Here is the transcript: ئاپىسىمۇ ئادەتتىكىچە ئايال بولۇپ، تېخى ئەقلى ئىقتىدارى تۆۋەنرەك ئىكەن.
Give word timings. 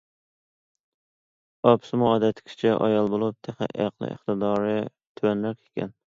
ئاپىسىمۇ 1.71 2.07
ئادەتتىكىچە 2.13 2.73
ئايال 2.87 3.11
بولۇپ، 3.13 3.39
تېخى 3.49 3.69
ئەقلى 3.77 4.11
ئىقتىدارى 4.15 4.75
تۆۋەنرەك 4.85 5.63
ئىكەن. 5.65 5.97